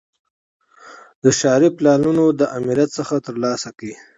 د 1.23 1.25
ښاري 1.39 1.69
پلانونو 1.77 2.23
له 2.39 2.45
آمریت 2.57 2.89
څخه 2.97 3.15
ترلاسه 3.27 3.69
کړي. 3.77 3.93